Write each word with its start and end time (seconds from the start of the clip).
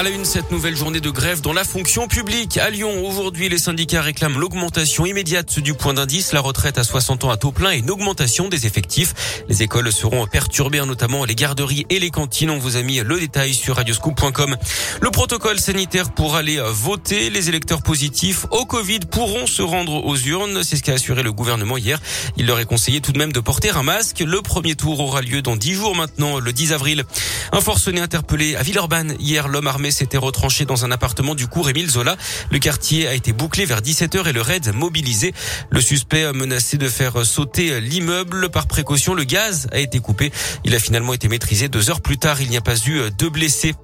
À 0.00 0.02
la 0.02 0.08
une, 0.08 0.24
cette 0.24 0.50
nouvelle 0.50 0.76
journée 0.76 1.02
de 1.02 1.10
grève 1.10 1.42
dans 1.42 1.52
la 1.52 1.62
fonction 1.62 2.08
publique. 2.08 2.56
À 2.56 2.70
Lyon, 2.70 3.06
aujourd'hui, 3.06 3.50
les 3.50 3.58
syndicats 3.58 4.00
réclament 4.00 4.38
l'augmentation 4.38 5.04
immédiate 5.04 5.60
du 5.60 5.74
point 5.74 5.92
d'indice, 5.92 6.32
la 6.32 6.40
retraite 6.40 6.78
à 6.78 6.84
60 6.84 7.24
ans 7.24 7.28
à 7.28 7.36
taux 7.36 7.52
plein 7.52 7.72
et 7.72 7.80
une 7.80 7.90
augmentation 7.90 8.48
des 8.48 8.64
effectifs. 8.64 9.44
Les 9.50 9.62
écoles 9.62 9.92
seront 9.92 10.26
perturbées, 10.26 10.80
notamment 10.86 11.26
les 11.26 11.34
garderies 11.34 11.84
et 11.90 11.98
les 11.98 12.08
cantines. 12.08 12.48
On 12.48 12.58
vous 12.58 12.78
a 12.78 12.82
mis 12.82 13.00
le 13.00 13.20
détail 13.20 13.52
sur 13.52 13.76
radioscoop.com. 13.76 14.56
Le 15.02 15.10
protocole 15.10 15.60
sanitaire 15.60 16.14
pour 16.14 16.34
aller 16.34 16.58
voter. 16.72 17.28
Les 17.28 17.50
électeurs 17.50 17.82
positifs 17.82 18.46
au 18.52 18.64
Covid 18.64 19.00
pourront 19.00 19.46
se 19.46 19.60
rendre 19.60 20.02
aux 20.06 20.16
urnes. 20.16 20.62
C'est 20.64 20.76
ce 20.76 20.82
qu'a 20.82 20.94
assuré 20.94 21.22
le 21.22 21.32
gouvernement 21.34 21.76
hier. 21.76 22.00
Il 22.38 22.46
leur 22.46 22.58
est 22.58 22.64
conseillé 22.64 23.02
tout 23.02 23.12
de 23.12 23.18
même 23.18 23.34
de 23.34 23.40
porter 23.40 23.68
un 23.68 23.82
masque. 23.82 24.20
Le 24.20 24.40
premier 24.40 24.76
tour 24.76 24.98
aura 25.00 25.20
lieu 25.20 25.42
dans 25.42 25.56
10 25.56 25.74
jours 25.74 25.94
maintenant, 25.94 26.38
le 26.38 26.54
10 26.54 26.72
avril. 26.72 27.04
Un 27.52 27.60
forcené 27.60 28.00
interpellé 28.00 28.56
à 28.56 28.62
Villeurbanne. 28.62 29.14
Hier, 29.20 29.46
l'homme 29.46 29.66
armé 29.66 29.89
s'était 29.90 30.16
retranché 30.16 30.64
dans 30.64 30.84
un 30.84 30.90
appartement 30.90 31.34
du 31.34 31.46
cours 31.46 31.68
Émile 31.68 31.90
Zola. 31.90 32.16
Le 32.50 32.58
quartier 32.58 33.08
a 33.08 33.14
été 33.14 33.32
bouclé 33.32 33.64
vers 33.64 33.80
17h 33.80 34.28
et 34.28 34.32
le 34.32 34.42
raid 34.42 34.72
mobilisé. 34.74 35.34
Le 35.70 35.80
suspect 35.80 36.24
a 36.24 36.32
menacé 36.32 36.76
de 36.76 36.88
faire 36.88 37.24
sauter 37.24 37.80
l'immeuble. 37.80 38.50
Par 38.50 38.66
précaution, 38.66 39.14
le 39.14 39.24
gaz 39.24 39.68
a 39.72 39.78
été 39.78 40.00
coupé. 40.00 40.32
Il 40.64 40.74
a 40.74 40.78
finalement 40.78 41.14
été 41.14 41.28
maîtrisé 41.28 41.68
deux 41.68 41.90
heures 41.90 42.00
plus 42.00 42.18
tard. 42.18 42.40
Il 42.40 42.50
n'y 42.50 42.56
a 42.56 42.62
pas 42.62 42.76
eu 42.86 43.10
de 43.10 43.28
blessés. 43.28 43.74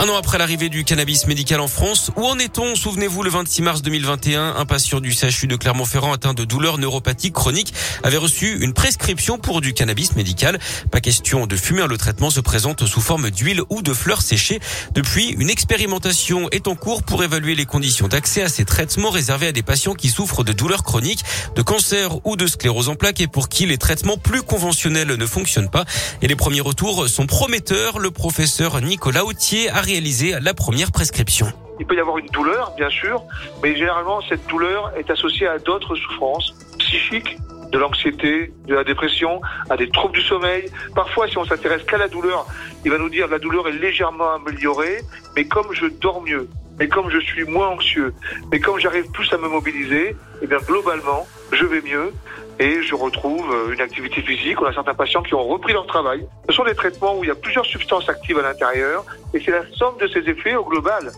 Un 0.00 0.08
an 0.10 0.16
après 0.16 0.38
l'arrivée 0.38 0.68
du 0.68 0.84
cannabis 0.84 1.26
médical 1.26 1.58
en 1.58 1.66
France, 1.66 2.12
où 2.14 2.24
en 2.24 2.38
est-on 2.38 2.76
Souvenez-vous, 2.76 3.24
le 3.24 3.30
26 3.30 3.62
mars 3.62 3.82
2021, 3.82 4.54
un? 4.54 4.64
Patient 4.64 5.00
du 5.00 5.10
CHU 5.10 5.48
de 5.48 5.56
Clermont-Ferrand 5.56 6.12
atteint 6.12 6.34
de 6.34 6.44
douleurs 6.44 6.78
neuropathiques 6.78 7.34
chroniques 7.34 7.74
avait 8.04 8.16
reçu 8.16 8.58
une 8.60 8.74
prescription 8.74 9.38
pour 9.38 9.60
du 9.60 9.72
cannabis 9.72 10.14
médical. 10.14 10.60
Pas 10.92 11.00
question 11.00 11.48
de 11.48 11.56
fumer, 11.56 11.84
le 11.88 11.98
traitement 11.98 12.30
se 12.30 12.38
présente 12.38 12.86
sous 12.86 13.00
forme 13.00 13.30
d'huile 13.30 13.60
ou 13.70 13.82
de 13.82 13.92
fleurs 13.92 14.22
séchées. 14.22 14.60
Depuis, 14.92 15.30
une 15.30 15.50
expérimentation 15.50 16.48
est 16.50 16.68
en 16.68 16.76
cours 16.76 17.02
pour 17.02 17.24
évaluer 17.24 17.56
les 17.56 17.66
conditions 17.66 18.06
d'accès 18.06 18.42
à 18.42 18.48
ces 18.48 18.64
traitements 18.64 19.10
réservés 19.10 19.48
à 19.48 19.52
des 19.52 19.64
patients 19.64 19.94
qui 19.94 20.10
souffrent 20.10 20.44
de 20.44 20.52
douleurs 20.52 20.84
chroniques, 20.84 21.24
de 21.56 21.62
cancer 21.62 22.24
ou 22.24 22.36
de 22.36 22.46
sclérose 22.46 22.88
en 22.88 22.94
plaques 22.94 23.20
et 23.20 23.26
pour 23.26 23.48
qui 23.48 23.66
les 23.66 23.78
traitements 23.78 24.16
plus 24.16 24.42
conventionnels 24.42 25.08
ne 25.08 25.26
fonctionnent 25.26 25.70
pas. 25.70 25.86
Et 26.22 26.28
les 26.28 26.36
premiers 26.36 26.60
retours 26.60 27.08
sont 27.08 27.26
prometteurs. 27.26 27.98
Le 27.98 28.12
professeur 28.12 28.80
Nicolas 28.80 29.24
Autier 29.24 29.68
a 29.70 29.87
réaliser 29.88 30.34
la 30.42 30.52
première 30.52 30.92
prescription. 30.92 31.46
Il 31.80 31.86
peut 31.86 31.96
y 31.96 32.00
avoir 32.00 32.18
une 32.18 32.26
douleur, 32.26 32.74
bien 32.76 32.90
sûr, 32.90 33.22
mais 33.62 33.74
généralement 33.74 34.20
cette 34.28 34.46
douleur 34.46 34.92
est 34.98 35.08
associée 35.10 35.46
à 35.46 35.58
d'autres 35.58 35.94
souffrances 35.96 36.54
psychiques, 36.78 37.38
de 37.72 37.78
l'anxiété, 37.78 38.52
de 38.66 38.74
la 38.74 38.84
dépression, 38.84 39.40
à 39.70 39.76
des 39.78 39.88
troubles 39.90 40.14
du 40.14 40.22
sommeil. 40.22 40.70
Parfois, 40.94 41.26
si 41.28 41.38
on 41.38 41.44
s'intéresse 41.44 41.82
qu'à 41.84 41.96
la 41.96 42.08
douleur, 42.08 42.46
il 42.84 42.90
va 42.90 42.98
nous 42.98 43.08
dire 43.08 43.28
la 43.28 43.38
douleur 43.38 43.66
est 43.68 43.72
légèrement 43.72 44.34
améliorée, 44.34 45.00
mais 45.34 45.44
comme 45.46 45.72
je 45.72 45.86
dors 45.86 46.20
mieux, 46.22 46.48
mais 46.78 46.88
comme 46.88 47.10
je 47.10 47.18
suis 47.18 47.44
moins 47.44 47.68
anxieux, 47.68 48.14
mais 48.50 48.60
comme 48.60 48.78
j'arrive 48.78 49.10
plus 49.10 49.32
à 49.32 49.36
me 49.36 49.48
mobiliser, 49.48 50.16
eh 50.42 50.46
bien 50.46 50.58
globalement, 50.58 51.26
je 51.52 51.64
vais 51.64 51.80
mieux 51.80 52.12
et 52.60 52.82
je 52.82 52.94
retrouve 52.94 53.52
euh, 53.52 53.72
une 53.72 53.80
activité 53.80 54.20
physique. 54.22 54.60
On 54.60 54.66
a 54.66 54.72
certains 54.72 54.94
patients 54.94 55.22
qui 55.22 55.34
ont 55.34 55.44
repris 55.44 55.72
leur 55.72 55.86
travail. 55.86 56.26
Ce 56.48 56.54
sont 56.54 56.64
des 56.64 56.74
traitements 56.74 57.16
où 57.16 57.24
il 57.24 57.28
y 57.28 57.30
a 57.30 57.36
plusieurs 57.36 57.66
substances 57.66 58.08
actives 58.08 58.38
à 58.38 58.42
l'intérieur 58.42 59.04
et 59.32 59.40
c'est 59.44 59.52
la 59.52 59.62
somme 59.76 59.96
de 60.00 60.08
ces 60.08 60.28
effets 60.28 60.56
au 60.56 60.64
global 60.64 61.12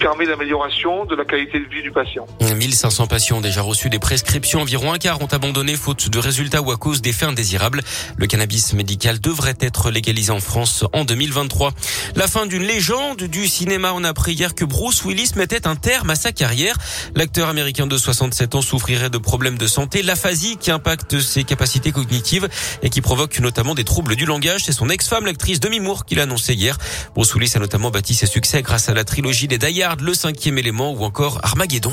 permet 0.00 0.24
l'amélioration 0.24 1.04
de 1.04 1.14
la 1.14 1.24
qualité 1.24 1.60
de 1.60 1.66
vie 1.66 1.82
du 1.82 1.92
patient. 1.92 2.26
1500 2.40 3.06
patients 3.06 3.40
déjà 3.40 3.62
reçu 3.62 3.88
des 3.90 3.98
prescriptions. 3.98 4.62
Environ 4.62 4.92
un 4.92 4.98
quart 4.98 5.20
ont 5.22 5.26
abandonné 5.26 5.76
faute 5.76 6.08
de 6.08 6.18
résultats 6.18 6.62
ou 6.62 6.72
à 6.72 6.76
cause 6.76 7.02
des 7.02 7.12
faits 7.12 7.28
indésirables. 7.28 7.82
Le 8.16 8.26
cannabis 8.26 8.72
médical 8.72 9.20
devrait 9.20 9.58
être 9.60 9.90
légalisé 9.90 10.32
en 10.32 10.40
France 10.40 10.84
en 10.92 11.04
2023. 11.04 11.72
La 12.16 12.26
fin 12.26 12.46
d'une 12.46 12.64
légende 12.64 13.22
du 13.22 13.46
cinéma. 13.46 13.92
On 13.94 14.02
a 14.02 14.08
appris 14.08 14.32
hier 14.32 14.54
que 14.54 14.64
Bruce 14.64 15.04
Willis 15.04 15.32
mettait 15.36 15.66
un 15.66 15.76
terme 15.76 16.10
à 16.10 16.14
sa 16.14 16.32
carrière. 16.32 16.76
L'acteur 17.14 17.48
américain 17.48 17.86
de 17.86 17.96
67 17.96 18.54
ans 18.54 18.62
souffrirait 18.62 19.10
de 19.10 19.18
problèmes 19.18 19.58
de 19.58 19.66
santé, 19.66 20.02
l'aphasie 20.02 20.56
qui 20.56 20.70
impacte 20.70 21.20
ses 21.20 21.44
capacités 21.44 21.92
cognitives 21.92 22.48
et 22.82 22.88
qui 22.88 23.02
provoque 23.02 23.38
notamment 23.38 23.74
des 23.74 23.84
troubles 23.84 24.16
du 24.16 24.24
langage. 24.24 24.64
C'est 24.64 24.72
son 24.72 24.88
ex-femme, 24.88 25.26
l'actrice 25.26 25.60
Demi 25.60 25.78
Moore, 25.78 26.06
qui 26.06 26.14
l'a 26.14 26.22
annoncé 26.22 26.54
hier. 26.54 26.78
Bruce 27.14 27.34
Willis 27.34 27.52
a 27.54 27.58
notamment 27.58 27.90
bâti 27.90 28.14
ses 28.14 28.26
succès 28.26 28.62
grâce 28.62 28.88
à 28.88 28.94
la 28.94 29.04
trilogie 29.04 29.48
des 29.48 29.58
le 29.98 30.14
cinquième 30.14 30.58
élément 30.58 30.92
ou 30.92 31.04
encore 31.04 31.40
Armageddon. 31.42 31.92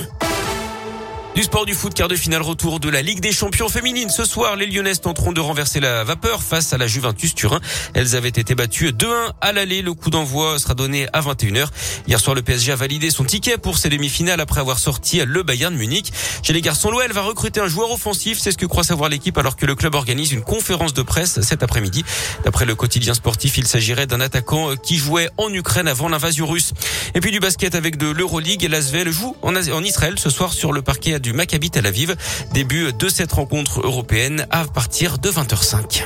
Du 1.36 1.44
sport 1.44 1.68
du 1.68 1.76
foot, 1.76 1.94
quart 1.94 2.08
de 2.08 2.16
finale 2.16 2.42
retour 2.42 2.80
de 2.80 2.90
la 2.90 3.04
Ligue 3.04 3.20
des 3.20 3.32
champions 3.32 3.70
féminines. 3.70 4.10
Ce 4.10 4.26
soir, 4.26 4.56
les 4.56 4.66
Lyonnaises 4.66 5.02
tenteront 5.02 5.34
de 5.34 5.40
renverser 5.40 5.80
la 5.80 6.04
vapeur 6.04 6.42
face 6.42 6.74
à 6.74 6.80
la 6.80 6.88
Juventus 6.88 7.36
Turin. 7.36 7.60
Elles 7.94 8.16
avaient 8.16 8.30
été 8.30 8.56
battues 8.56 8.90
2-1 8.90 9.34
à 9.40 9.52
l'aller. 9.52 9.84
Le 9.84 9.94
coup 9.94 10.10
d'envoi 10.10 10.58
sera 10.58 10.74
donné 10.74 11.08
à 11.14 11.22
21h. 11.22 11.68
Hier 12.08 12.20
soir, 12.20 12.36
le 12.36 12.42
PSG 12.42 12.72
a 12.72 12.76
validé 12.76 13.12
son 13.12 13.24
ticket 13.24 13.60
pour 13.60 13.78
ses 13.78 13.90
demi-finales 13.90 14.40
après 14.40 14.62
avoir 14.62 14.80
sorti 14.80 15.22
le 15.24 15.44
Bayern 15.44 15.76
Munich. 15.76 16.12
Chez 16.42 16.54
les 16.54 16.62
garçons, 16.62 16.90
l'OL 16.90 17.12
va 17.12 17.22
recruter 17.22 17.60
un 17.60 17.68
joueur 17.68 17.92
offensif. 17.92 18.40
C'est 18.40 18.52
ce 18.52 18.58
que 18.58 18.66
croit 18.66 18.84
savoir 18.84 19.08
l'équipe 19.08 19.38
alors 19.38 19.58
que 19.58 19.68
le 19.68 19.76
club 19.76 19.94
organise 19.94 20.32
une 20.32 20.42
conférence 20.42 20.96
de 20.96 21.04
presse 21.04 21.42
cet 21.42 21.62
après-midi. 21.62 22.04
D'après 22.46 22.66
le 22.66 22.74
quotidien 22.74 23.14
sportif, 23.14 23.60
il 23.60 23.68
s'agirait 23.68 24.08
d'un 24.08 24.22
attaquant 24.22 24.76
qui 24.76 24.98
jouait 24.98 25.30
en 25.38 25.54
Ukraine 25.54 25.88
avant 25.88 26.10
l'invasion 26.10 26.48
russe. 26.48 26.74
Et 27.14 27.22
puis 27.22 27.32
du 27.32 27.40
basket 27.40 27.76
avec 27.76 27.98
de 27.98 28.08
l'Euroleague. 28.08 28.68
L'Asvel 28.68 29.12
joue 29.12 29.36
en 29.44 29.84
Israël 29.84 30.16
ce 30.18 30.32
soir 30.32 30.52
sur 30.52 30.74
le 30.74 30.82
parquet 30.82 31.17
lauréat 31.18 31.20
du 31.20 31.34
Maccabi 31.34 31.70
Tel 31.70 31.86
Aviv. 31.86 32.16
Début 32.54 32.94
de 32.94 33.10
cette 33.10 33.32
rencontre 33.32 33.82
européenne 33.82 34.48
à 34.52 34.66
partir 34.66 35.18
de 35.18 35.30
20h05. 35.30 36.04